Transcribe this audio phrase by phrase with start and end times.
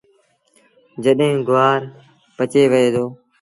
[1.03, 1.81] جڏهيݩ گُوآر
[2.35, 3.05] پچي وهي دو۔